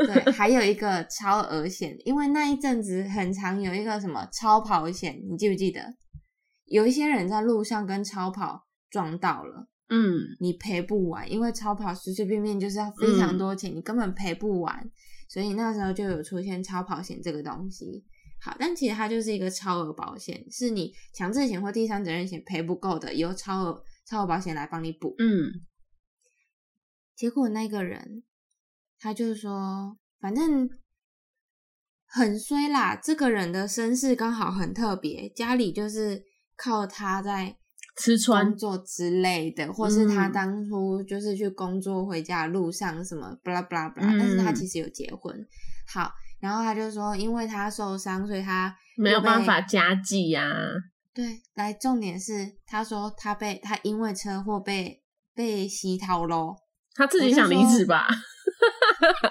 [0.07, 5.81] 对， 还有一个超额险，因为那一阵子很常有一个什么超跑险，你记不记得？
[6.67, 14.91] 有一些人在路上跟超跑撞到了，嗯你赔不完，因为超跑随随便便就是要非常嗯多钱，你根本赔不完，
[15.29, 18.05] 所以那时候就有出现超跑险这个东西。
[18.41, 25.15] 好，但其实它就是一个超额保险，是你强制险或第三责任险赔不够的，由超额超额保险来帮你补。
[25.19, 25.53] 嗯
[27.15, 28.23] 结果那个人
[28.99, 30.69] 他就说，反正
[32.07, 36.23] 很衰啦，这个人的身世刚好很特别，家里就是
[36.57, 37.57] 靠他在
[37.97, 45.47] 吃穿工作之类的，或是他嗯当初就是去工作回家的路上什么巴拉巴拉巴拉，但是他嗯其实有结婚。
[45.93, 50.43] 好，然后他就说，因为他受伤，所以他没有办法加计呀、
[51.19, 55.03] 对，来，重点是他说他被他因为车祸被
[55.35, 56.55] 被洗逃喽。
[56.95, 58.07] 他自己想离说职吧？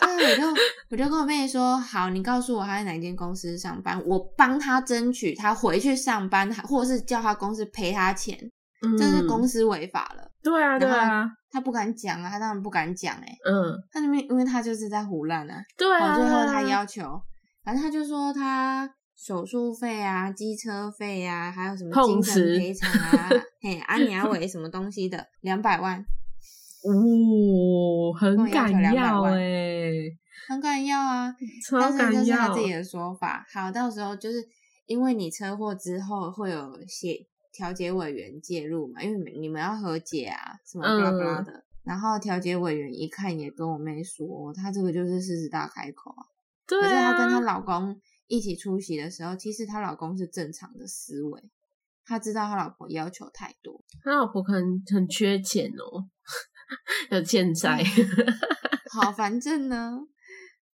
[0.02, 8.38] 对，我就 我就跟我妹说，好，你告诉我他在哪间公司上班，我帮他争取他回去上班，或者是叫他公司赔他钱，
[9.00, 10.30] 这是嗯公司违法了。
[10.43, 15.63] 对啊，对啊，他不敢讲啊，他当然不敢讲哎、嗯，他那边因为他就是在胡乱啊。
[15.78, 16.12] 对啊。
[16.12, 17.21] 好，最后他要求，
[17.63, 25.99] 反正他就说他手术费啊、机车费啊，还有什么精神赔偿啊， 嘿，安尼阿伟什么东西的，两百万，
[26.84, 29.91] 哦，很跟我要求200敢要万哎、
[30.47, 31.36] 很敢要啊。
[31.67, 32.62] 超但是这敢要是他自。
[32.62, 33.43] 己的说法。
[33.51, 34.47] 好，到时候就是
[34.86, 41.63] 因为你车祸之后会有协调解委员介入嘛，因为你们要和解啊，什么巴拉巴拉嗯的。
[41.84, 46.21] 然后调解委员一看也跟我妹说，他这个就是狮子大开口啊。
[46.67, 51.49] 对可是她跟她啊，老公一起出席的时候，其实她老公是正常的思维，
[52.05, 53.83] 他知道他老婆要求太多。
[54.03, 56.07] 他老婆可能很缺钱哦，
[57.11, 57.83] 有欠债。
[58.91, 59.99] 好，反正呢，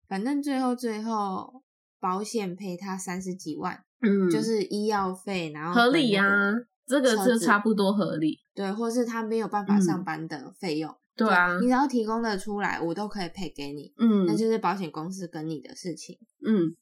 [0.07, 1.63] 反正最后最后
[1.99, 8.39] 保险赔他三十几万，嗯，就是医药费，然后合理啊个，这个是差不多合理。
[8.53, 10.93] 对，或是他没有办法上嗯班的费用。
[11.15, 16.17] 对啊，你只要提供的出来，我都可以赔给你，嗯那就是保险公司跟你的事情。
[16.45, 16.75] 嗯，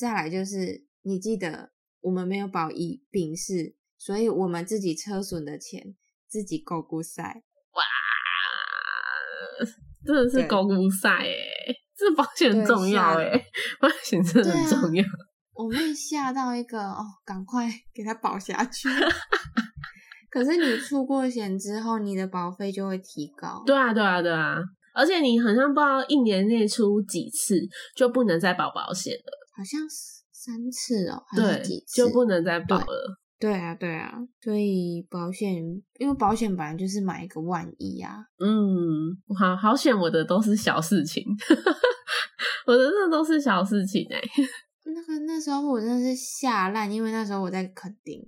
[0.00, 5.94] 再来就是，你记得我们没有保一丙式，所以我们自己车损的钱
[6.26, 7.42] 自己够估赛。
[10.02, 11.36] 真的是对高估赛哎，
[11.94, 13.44] 这保险很重要吓哎，
[13.78, 15.04] 保险真的很重要。
[15.52, 18.88] 我妹吓到一个哦，赶快给他保下去。
[20.30, 23.62] 可是你出过险之后，你的保费就会提高。
[23.66, 24.56] 对啊，对啊，对啊，
[24.94, 27.60] 而且你好像不知道一年内出几次
[27.94, 31.96] 就不能再保保险了，好像是三次哦，还对是几，次？
[31.96, 33.20] 就不能再保了。
[33.38, 35.54] 对啊，对啊，所以保险，
[35.98, 38.24] 因为保险本来就是买一个万一啊。
[38.38, 41.22] 嗯，好好险，我的都是小事情，
[42.66, 44.18] 我的那都是小事情哎、
[44.94, 48.18] 那个那时候我真的是吓烂，因为那时候我在垦丁，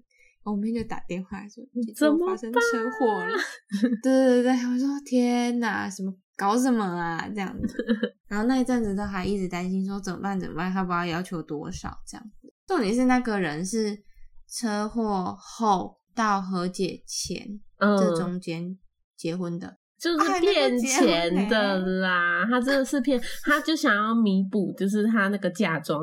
[0.44, 2.60] 我妹就打电话说：“你怎么发生车
[2.98, 3.32] 祸了？
[4.04, 7.76] ”对对对，我说天哪，什么搞什么啊这样子。
[8.28, 12.52] 然后那一阵子都还一直担心说怎么办怎么办，他不知道要求多少这样子。
[12.66, 14.02] 重点是那个人是
[14.48, 18.78] 车祸后到和解前、嗯，这中间
[19.16, 19.78] 结婚的。
[19.98, 26.02] 就是骗钱的欸啦，他真的是骗，他就想要弥补，就是他那个嫁妆，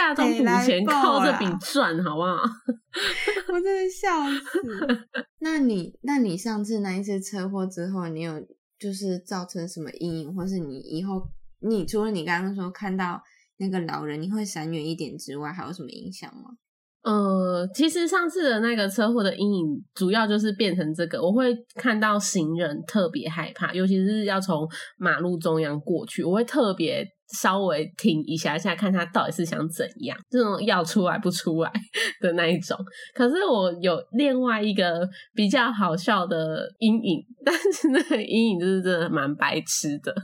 [0.00, 2.38] 那嫁妆补钱靠这啦笔赚，好不好？
[3.52, 5.06] 我真的笑死。
[5.40, 8.40] 那你，那你上次那一次车祸之后，你有
[8.78, 11.28] 就是造成什么阴影，或是你以后，
[11.60, 13.22] 你除了你刚刚说看到
[13.58, 16.50] 那个老人，你会闪远一点之外，还有什么影响吗？
[17.02, 27.02] 呃，其实上次的那个车祸的阴影，主要就是变成这个，我会看到行人特别害怕，尤其是要从马路中央过去，我会特别
[27.38, 31.72] 稍微停一下下，看他到底是想怎样，这种要出来不出来
[32.20, 32.76] 的那一种。
[33.14, 40.14] 可是我有另外一个比较好笑的阴影，但是那个阴影就是真的蛮白痴的，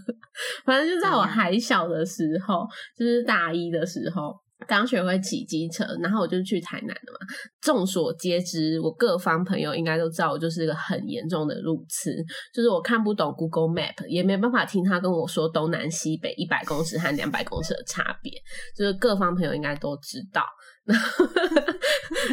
[0.67, 4.37] 反正就在我还小的时候，就是大一的时候。
[4.67, 7.27] 刚学会骑机车，然后我就去台南了嘛。
[7.61, 12.17] 众所皆知，我各方朋友应该都知道，我就是一个很严重的路痴，
[12.55, 18.33] 就是我看不懂 Google Map，也没办法听他跟我说东南西北一百公尺和两百公尺的差别，
[18.77, 20.43] 就是各方朋友应该都知道。
[20.87, 21.25] 然后，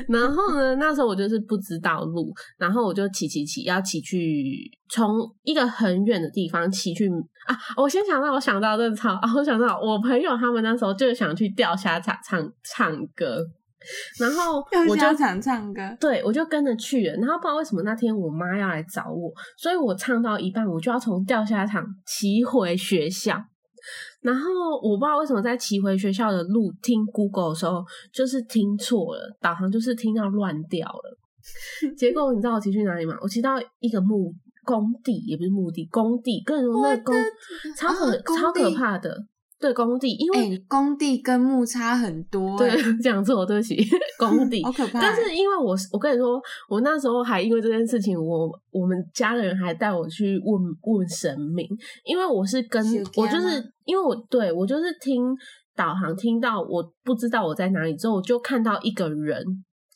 [0.09, 5.09] 然后呢，那时候我就是不知道路，然后我就骑骑骑，要骑去从
[5.41, 7.09] 一个很远的地方骑去
[7.47, 7.57] 啊！
[7.75, 13.39] 我先想到，我想到这个超啊，我想到我朋友他们那时候就想去钓虾场唱唱歌，
[14.19, 17.15] 然后我就想唱歌，对，我就跟着去了。
[17.15, 23.43] 然后不知道为什么那天我妈要来找我，所以我唱到一半，我就要从钓虾场骑回学校。
[24.23, 31.17] 然后我不知道为什么在骑回学校的路听 Google 的时候，就是听错了，导航就是听到乱掉了。
[31.97, 33.15] 结果你知道我骑去哪里吗？
[33.21, 34.33] 我骑到一个墓
[34.63, 37.15] 工地，也不是墓地，工地，跟你说那个工
[37.77, 39.25] 超可、超可怕的。
[39.63, 43.77] 对，工地，因为、哎、工地跟木差很多、对哎，讲错，对不起，
[44.19, 51.65] 工地好可怕、但是因为我我跟你说，我那时候还因为这件事情，我我们家的人还带我去问问神明，
[52.03, 52.83] 因为我是跟
[53.15, 55.33] 我就是因为我对我就是听
[55.77, 59.41] 导航听到我不知道我在哪里之后，我就看到一个人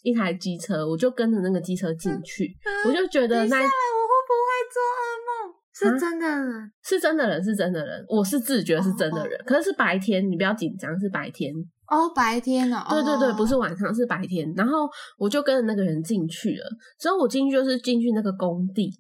[0.02, 2.56] 一台机车，我就跟着那个机车进去，
[2.88, 5.47] 我就觉得等一下那我会不会做噩梦？
[5.86, 11.54] 啊是真的人是真的人是真的人，我是自觉是真的人，可是是白天，你不要紧张，是白天。
[11.90, 14.52] 哦，白天哦，对对对，哦不是晚上，是白天。
[14.58, 16.70] 然后我就跟着那个人进去了。
[17.00, 18.92] 之后我进去就是进去那个工地，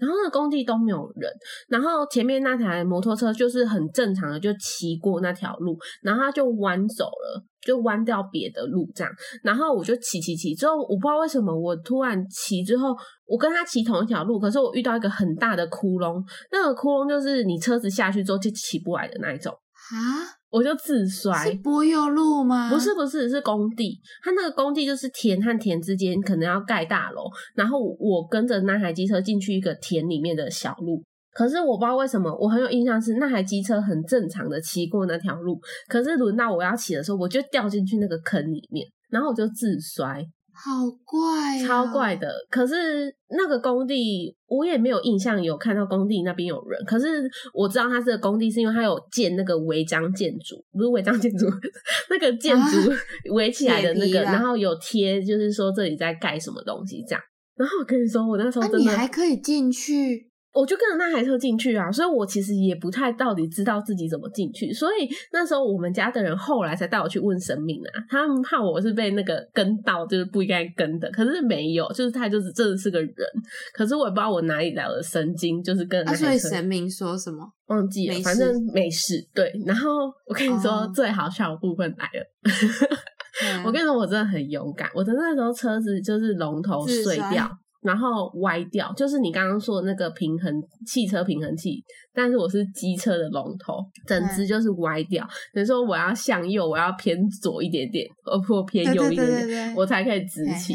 [0.00, 1.30] 然后那工地都没有人。
[1.68, 9.12] 然后前面那台摩托车就是很正常的就骑过那条路，然后他就弯走了，就弯掉别的路这样。
[9.42, 21.50] 然后我就骑骑骑，之后我不知道为什么我突然骑之后，我跟他骑同一条路，可是我遇到一个很大的窟窿，那个窟窿就是你车子下去之后就起不来的那一种，啊，我就自摔。
[21.50, 22.68] 是柏油路吗？
[22.70, 27.22] 不是不是是工地，它那个工地就是田和田之间可能要盖大楼，
[27.54, 31.02] 然后我跟着那台机车进去一个田里面的小路。
[31.32, 40.26] 可是我不知道为什么，我很有印象是那台机车很正常的骑过那条路，可是轮到我要骑的时候，我就掉进去那个坑里面，然后我就自摔，
[40.62, 42.28] 好怪、哦，超怪的。
[42.50, 51.46] 可是那个工地我也没有印象有看到工地那边有人，可是我知道它是个工地是因为它有建那个违章建筑，不是违章建筑，
[52.10, 52.92] 那个建筑
[53.34, 57.22] 围起来的那个，然后有贴，就是说这里在盖什么东西这样。
[57.56, 73.14] 然后我跟你说，我那时候啊，真的，你还可以进去我就跟着那台车进去啊，所以我其实也不太到底知道自己怎么进去，所以那时候我们家的人后来才带我去问神明啊，他们怕我是被那个跟到，就是不应该跟的，可是没有，就是他就是真的是个人，
[73.72, 76.30] 可是我也不知道我哪里来的神经，就是跟那啊，所。
[76.32, 77.44] 以神明说什么？
[77.66, 79.14] 忘记了，反正没事。
[79.34, 82.26] 对，然后我跟你说，哦最好笑的部分来了。
[83.44, 84.88] 嗯 我跟你说，我真的很勇敢。
[84.94, 87.50] 我的那时候车子就是龙头碎掉，
[87.82, 90.52] 然后歪掉，就是你刚刚说的那个平衡
[90.86, 95.26] 汽车平衡器，但是我是机车的龙头，整只就是歪掉。
[95.54, 100.74] 等于说我要向右，我要偏左一点点，呃，或偏右一点点，对对对，我才可以直起。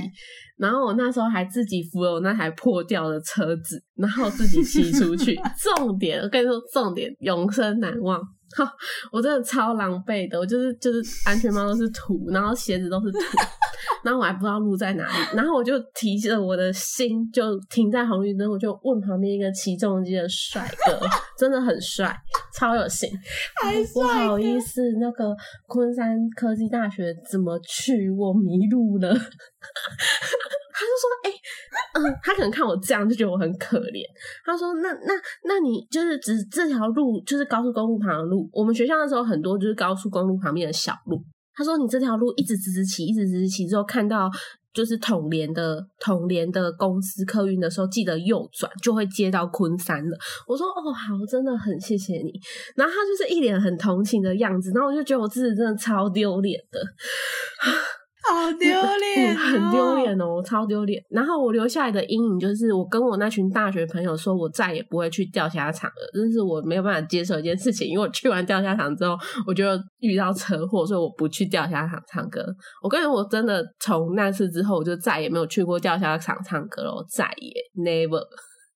[0.57, 5.35] 然后我那时候还自己扶了我那台破掉的车子，然后自己骑出去。
[5.77, 8.19] 重点，我跟你说，重点永生难忘。
[8.51, 8.71] 哈，
[9.11, 13.19] 我真的超狼狈的，我就是就是安全帽都是土，然后鞋子都是土，
[14.03, 20.99] 然后我还不知道路在哪里，然后我就提着我的心就停在红绿灯，我就问旁边一个骑重机的帅哥，
[21.37, 22.15] 真的很帅，
[22.53, 23.09] 超有型。
[23.61, 25.35] 还不好意思，那个
[25.67, 28.09] 昆山科技大学怎么去？
[28.11, 29.13] 我迷路了。
[30.76, 31.32] 他就说：“哎、
[31.93, 34.03] 嗯，他可能看我这样就觉得我很可怜。
[34.45, 35.13] 他说：那那
[35.45, 41.23] 那你就是指这条路就是高速公路旁的路，我们学校的时候很多就是高速公路旁边的小路。
[41.53, 44.30] 他说你这条路一直直直骑，一直直直骑之后看到。”
[44.76, 50.17] 就是统联的统联的公司客运的时候，记得右转就会接到昆山了。
[50.45, 52.34] 我说哦好，真的很谢谢你。
[52.76, 56.82] 然后他就是一脸很同情的样子，然后我就觉得我自己真的超丢脸的，
[58.30, 59.95] 好丢脸、嗯， 很丢。
[59.95, 61.01] 脸哦，超丢脸。
[61.09, 66.11] 然后我留下来的阴影就是，我跟我那群大学朋友说，我再也不会去钓虾场了。
[66.13, 69.15] 真是我没有办法接受一件事情，因为我去完钓虾场之后，
[69.47, 69.65] 我就
[69.99, 72.45] 遇到车祸，所以我不去钓虾场唱歌。
[72.84, 77.53] 我跟你说，我真的从那次之后，我就再也没有去过钓虾场唱歌了，我再也
[77.84, 78.21] never。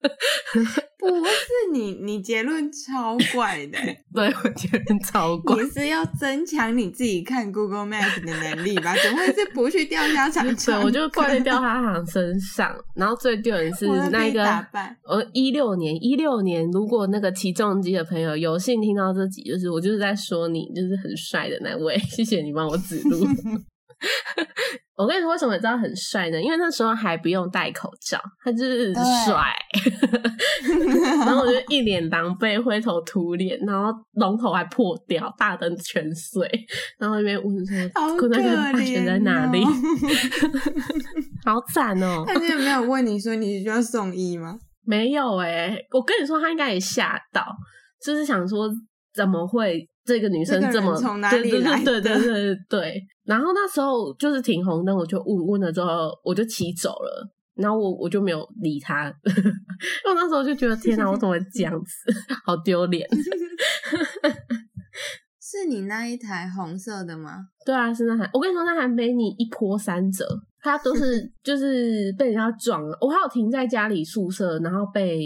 [0.99, 3.77] 不是你，你结论超怪的。
[4.13, 5.61] 对我觉得超怪。
[5.61, 8.93] 你是要增强你自己看 Google Map 的能力吧？
[9.01, 12.75] 怎么会是不去钓虾场对，我就怪在钓虾场身上。
[12.95, 14.43] 然后最丢人是那个
[15.03, 23.25] 呃，一六年，一六年，如果那个起重机的朋友有幸听到这集，就是我就是在说你，就是很帅的那位，谢谢你帮我指路。
[24.95, 26.41] 我跟你说，为什么你知道很帅呢？
[26.41, 29.53] 因为那时候还不用戴口罩，他就是对帅。
[31.25, 36.49] 然后我就一脸狼狈，灰头土脸，然后龙头还破掉，大灯全碎，
[36.97, 39.63] 然后那边问说好：“昆山可大学在哪里？”
[41.45, 42.23] 好惨哦！
[42.27, 44.59] 他就没有问你说你需要送医吗？
[44.85, 47.45] 没有哎、我跟你说，他应该也吓到，
[48.03, 48.69] 就是想说
[49.13, 53.07] 怎么会这个女生这么人从哪对对里来的对对对对对。
[53.25, 57.29] 然后那时候就是停红灯，我就问问了之后，我就骑走了。
[57.55, 62.11] 然后我我就没有理他， 因为我那时候就觉得天哪，我怎么会这样子，
[62.45, 63.07] 好丢脸。
[65.41, 67.47] 是你那一台红色的吗？
[67.65, 70.25] 对啊，是那台，我跟你说，那台美女一波三折，
[70.61, 72.97] 她都是 就是被人家撞了。
[73.01, 75.19] 我还有停在家里宿舍，然后被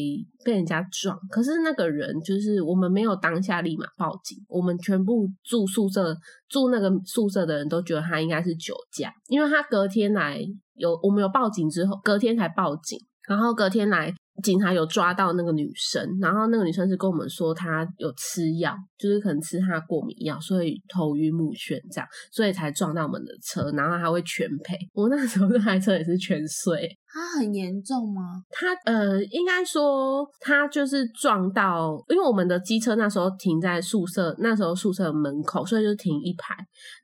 [0.44, 6.16] 被人家撞，可是那个人就是我们没有当下立马报警，我们全部住宿舍
[6.50, 10.40] 住那个宿舍的人都觉得他应该是酒驾，因为他隔天来
[10.76, 14.14] 有我们有报警之后，隔天才报警，然后隔天来。
[14.42, 24.78] 警察有抓到那个女生，然后那个女生是跟我们说她有吃药，就是可能吃她过敏药，所以头晕目眩这样，所以才撞到我们的车，然后还会全赔。
[24.94, 28.44] 我那时候那台车也是全碎，它很严重吗？
[28.50, 36.56] 他呃，应该说他就是撞到，因为我们的机车那时候停在宿舍，那时候宿舍门口，所以就停一排，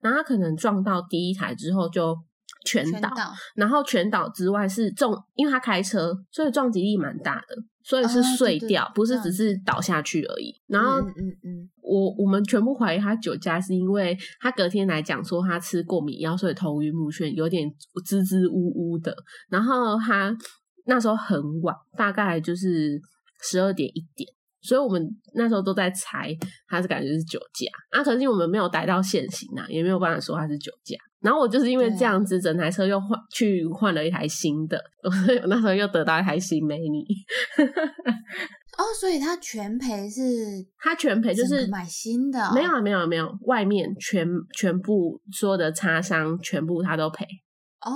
[0.02, 2.18] 然后他可能撞到第一台之后就
[2.66, 10.54] 全倒，全然后全倒之外是重，因为他开车，所以撞击力蛮大的，所以是哦对对碎掉，不是只是倒下去而已。
[10.68, 17.70] 然后嗯嗯嗯，我我们全部怀疑他酒驾，是因为他隔天来讲说他吃过敏药，所以头晕目眩，有点
[18.06, 19.16] 支支吾吾的。
[19.50, 20.36] 然后他
[20.86, 23.00] 那时候很晚，大概就是
[23.42, 24.30] 十二点一点，
[24.62, 25.02] 所以我们
[25.34, 26.36] 那时候都在猜
[26.68, 27.66] 他是感觉是酒驾
[27.98, 28.04] 啊。
[28.04, 30.98] 可是我们没有逮到现行啊，也没有办法说他是酒驾。
[31.22, 34.82] 然后我就是因为这样子，整台车又换去换了一台新的，
[35.26, 37.04] 所以我那时候又得到一台新美女。
[38.78, 40.22] 哦，所以他全赔是
[40.78, 47.26] 他全赔就是买新的哦、没有啊，没有啊没有，外面全全部所有的擦伤全部他都赔。
[47.82, 47.92] 哦，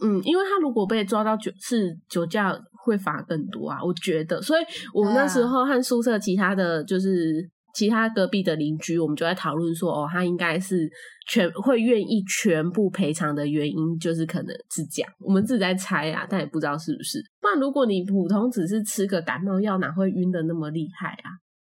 [0.00, 4.40] 嗯，因为他如果被抓到酒是酒驾，会罚更多啊，我觉得。
[4.40, 7.46] 所以我那时候和宿舍其他的就是
[7.76, 10.90] 其他隔壁的邻居，我们就在讨论说，哦，他应该是
[11.28, 15.12] 全会愿意全部赔偿的原因，就是可能是这样。
[15.20, 17.22] 我们自己在猜啊，但也不知道是不是。
[17.38, 21.28] 不然，如果你普通只是吃个感冒药，哪会晕的那么厉害啊？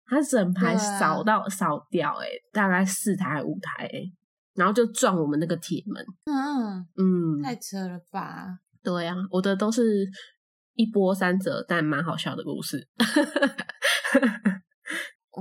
[0.06, 4.00] 他整排扫到扫掉，哎，大概四台五台，哎，
[4.54, 6.02] 然后就撞我们那个铁门。
[6.24, 8.58] 嗯嗯，太扯了吧？
[8.82, 10.08] 对啊，我的都是
[10.76, 12.88] 一波三折，但蛮好笑的故事。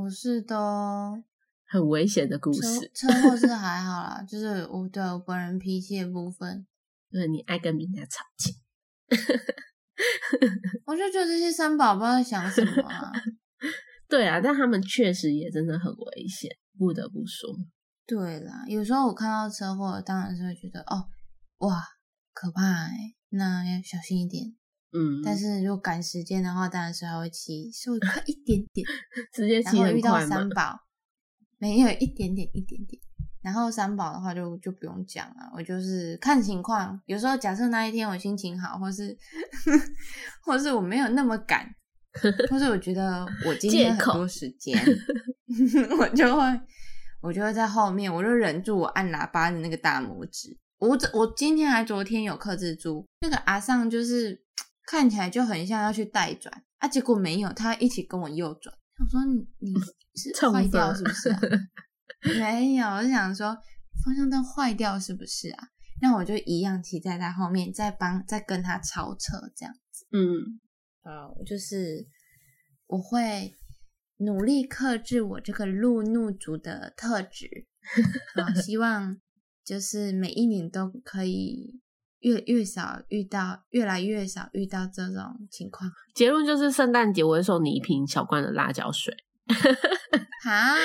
[0.01, 1.21] 我是都
[1.67, 2.89] 很危险的故事。
[2.93, 6.65] 车祸是 还好啦，就是我对我本人脾气的部分，
[7.11, 8.53] 就是你爱跟人家吵架。
[10.85, 13.11] 我就觉得这些三宝不知道在想什么啊。
[14.07, 17.49] 对啊，但他们确实也真的很危险，不得不说。
[18.07, 21.09] 对啦，有时候我看到车祸，当然是会觉得哦，
[21.57, 21.83] 哇，
[22.33, 24.55] 可怕哎、那要小心一点。
[24.91, 28.87] 嗯，但是如果赶时间的话，当然是还会骑稍微快一点点。
[29.31, 30.49] 直接骑然后遇到三。
[30.55, 30.79] 宝，
[31.57, 33.01] 没有一点点一点点。
[33.41, 36.99] 然后三宝的话就就不用讲了，我就是看情况。
[37.05, 39.17] 有时候假设那一天我心情好，或是
[40.43, 41.73] 或是我没有那么赶，
[42.49, 44.77] 或是我觉得我今天很多时间，
[45.97, 46.61] 我就会
[47.21, 50.57] 我就会在后面，我就忍住我按喇叭的那个大拇指。
[50.79, 54.41] 我这我今天还昨天有克制住那个阿尚，就是
[54.89, 58.75] 看起来就很像要去带转啊，结果没有，他一起跟我右转。
[58.97, 59.71] 我说你你
[60.19, 61.39] 是冲坏掉是不是、啊？
[62.39, 63.55] 没有，我就想说
[64.03, 65.67] 方向灯坏掉是不是啊？
[66.01, 70.07] 那我就一样骑在他后面，再帮再跟他超车这样子。
[70.11, 70.59] 嗯，
[71.03, 72.07] 好，就是
[72.87, 73.53] 我会
[74.17, 77.67] 努力克制我这个路怒族的特质，
[78.41, 79.21] 啊，希望
[79.63, 81.79] 就是每一年都可以
[82.19, 85.89] 越越少遇到，越来越少遇到这种情况。
[86.13, 89.15] 结论就是圣诞节我会送你一瓶小罐的辣椒水，
[90.43, 90.75] 哈，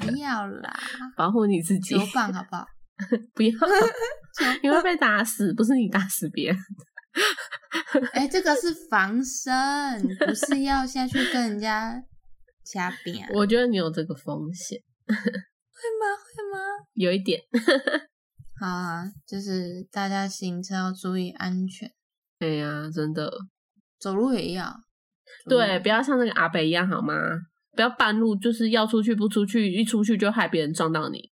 [0.00, 0.78] 不要啦，
[1.16, 2.66] 保护你自己球，棒好不好？
[3.34, 3.50] 不要，
[4.62, 6.58] 你会被打死，不是你打死别人。
[8.12, 12.02] 哎、这个是防身，不是要下去跟人家
[12.64, 15.20] 掐扁，我觉得你有这个风险，会吗？
[16.24, 16.58] 会吗？
[16.94, 17.40] 有一点。
[18.60, 21.90] 好啊，就是大家行车要注意安全，
[22.38, 23.30] 哎呀，真的，
[23.98, 24.64] 走路也要。
[25.44, 27.14] 走路对，不要像那个阿北一样好吗？
[27.72, 31.32] 不要半路就是要出去不出去，一出去就害别人撞到你。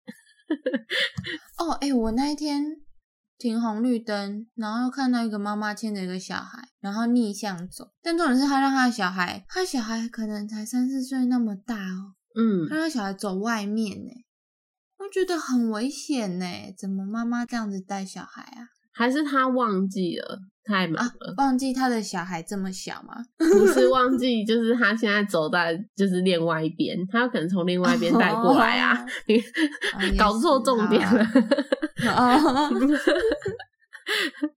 [1.59, 2.63] 哦，哎、我那一天
[3.37, 14.11] 停红绿灯，然后又看到一个妈妈牵着一个小孩，然后逆向走，但重点是他让他的小孩，他小孩可能才三四岁那么大哦，嗯，他让小孩走外面呢，
[14.99, 16.45] 我觉得很危险呢，
[16.77, 18.69] 怎么妈妈这样子带小孩啊？
[18.91, 23.15] 还是他忘记了，太忙啊了，，忘记他的小孩这么小吗？
[23.37, 31.23] 不是忘记，就是他现在走在就是另外一边，他有可能从另外一边带过来啊，你哦搞错重点了。
[32.15, 32.69] 哦，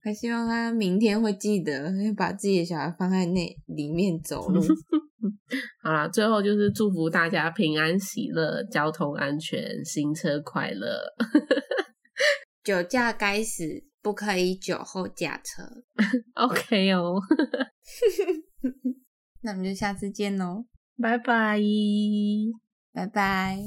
[0.03, 4.61] 还希望他明天会记得，要把自己的小孩放在那里面走路。
[5.83, 11.01] 好啦，最后就是祝福大家平安喜乐，交通安全，行车快乐。
[12.65, 15.63] 酒驾该死，不可以酒后驾车。
[16.35, 17.21] OK 哦，
[19.43, 20.67] 那我们就下次见喽，
[21.01, 21.61] 拜拜。
[22.93, 23.59] 拜拜。